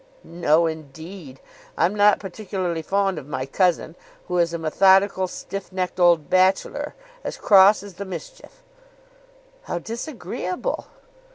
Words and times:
"No, 0.23 0.65
indeed. 0.65 1.39
I'm 1.77 1.93
not 1.93 2.17
particularly 2.19 2.81
fond 2.81 3.19
of 3.19 3.27
my 3.27 3.45
cousin, 3.45 3.95
who 4.27 4.39
is 4.39 4.51
a 4.51 4.57
methodical 4.57 5.27
stiff 5.27 5.71
necked 5.71 5.99
old 5.99 6.27
bachelor, 6.27 6.95
as 7.23 7.37
cross 7.37 7.83
as 7.83 7.93
the 7.93 8.03
mischief." 8.05 8.63
"How 9.65 9.77
disagreeable!" 9.77 10.87